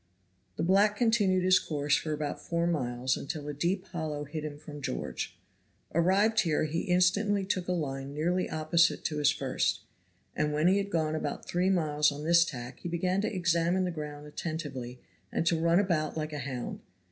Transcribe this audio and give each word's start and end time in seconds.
The 0.55 0.63
black 0.63 0.97
continued 0.97 1.43
his 1.43 1.59
course 1.59 1.95
for 1.95 2.11
about 2.11 2.41
four 2.43 2.65
miles 2.65 3.15
until 3.15 3.47
a 3.47 3.53
deep 3.53 3.85
hollow 3.89 4.23
hid 4.23 4.43
him 4.43 4.57
from 4.57 4.81
George. 4.81 5.37
Arrived 5.93 6.39
here 6.39 6.63
he 6.63 6.79
instantly 6.85 7.45
took 7.45 7.67
a 7.67 7.71
line 7.71 8.11
nearly 8.11 8.49
opposite 8.49 9.05
to 9.05 9.17
his 9.17 9.29
first, 9.29 9.81
and 10.35 10.53
when 10.53 10.67
he 10.67 10.77
had 10.77 10.89
gone 10.89 11.13
about 11.13 11.45
three 11.47 11.69
miles 11.69 12.11
on 12.11 12.23
this 12.23 12.43
tack 12.43 12.79
he 12.79 12.89
began 12.89 13.21
to 13.21 13.31
examine 13.31 13.83
the 13.83 13.91
ground 13.91 14.25
attentively 14.25 14.99
and 15.31 15.45
to 15.45 15.55
run 15.59 15.79
about 15.79 16.17
like 16.17 16.33
a 16.33 16.39
hound. 16.39 16.79